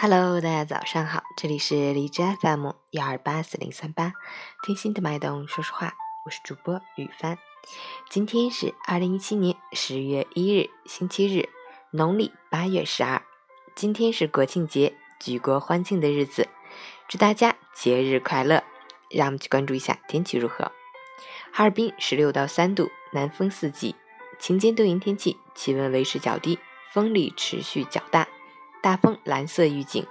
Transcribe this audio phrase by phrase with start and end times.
[0.00, 4.12] Hello，大家早上好，这里是荔枝 FM 幺二八四零三八，
[4.62, 5.92] 听心的脉动说说话，
[6.24, 7.36] 我是主播雨帆。
[8.08, 11.48] 今天是二零一七年十月一日，星期日，
[11.90, 13.20] 农历八月十二。
[13.74, 16.46] 今天是国庆节，举国欢庆的日子，
[17.08, 18.62] 祝大家节日快乐。
[19.10, 20.70] 让我们去关注一下天气如何。
[21.52, 23.96] 哈尔滨十六到三度，南风四级，
[24.38, 26.56] 晴间多云天气，气温维持较低，
[26.92, 28.28] 风力持续较大。
[28.82, 30.06] 大风蓝色预警，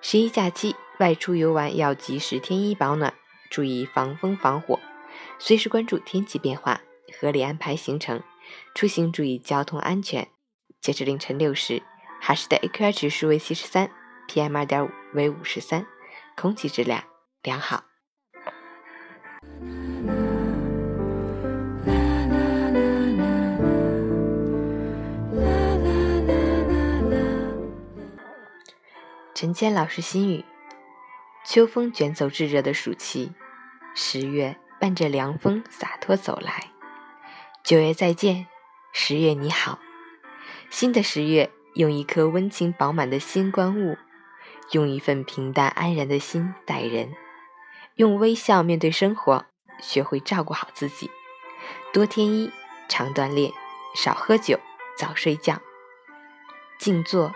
[0.00, 3.14] 十一假期外出游玩要及时添衣保暖，
[3.50, 4.78] 注意防风防火，
[5.38, 6.80] 随时关注天气变化，
[7.20, 8.22] 合理安排行程，
[8.74, 10.28] 出行注意交通安全。
[10.80, 11.82] 截至凌晨六时，
[12.20, 13.90] 哈市的 AQI 指数为七十三
[14.28, 15.86] ，PM 二点五为五十三，
[16.36, 17.04] 空气质量
[17.42, 17.84] 良好。
[29.34, 30.44] 陈谦老师心语：
[31.44, 33.32] 秋风卷走炙热的暑气，
[33.92, 36.70] 十月伴着凉风洒脱走来。
[37.64, 38.46] 九月再见，
[38.92, 39.80] 十月你好。
[40.70, 43.98] 新的十月，用一颗温情饱满的心观物，
[44.70, 47.12] 用一份平淡安然的心待人，
[47.96, 49.46] 用微笑面对生活，
[49.80, 51.10] 学会照顾好自己。
[51.92, 52.52] 多添衣，
[52.88, 53.52] 常锻炼，
[53.96, 54.60] 少喝酒，
[54.96, 55.60] 早睡觉，
[56.78, 57.32] 静坐，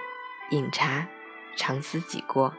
[0.50, 1.08] 饮茶。
[1.58, 2.54] 常思己过，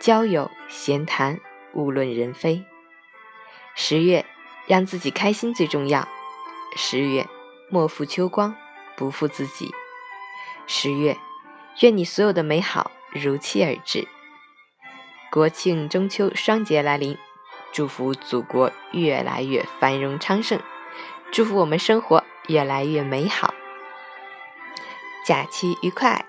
[0.00, 1.40] 交友闲谈，
[1.72, 2.64] 勿论人非。
[3.76, 4.26] 十月，
[4.66, 6.06] 让自己开心最重要。
[6.76, 7.26] 十月，
[7.70, 8.54] 莫负秋光，
[8.96, 9.72] 不负自己。
[10.66, 11.16] 十月，
[11.80, 14.08] 愿你所有的美好如期而至。
[15.30, 17.16] 国庆中秋双节来临，
[17.72, 20.60] 祝福祖国越来越繁荣昌盛，
[21.30, 23.54] 祝福我们生活越来越美好。
[25.24, 26.26] 假期愉快！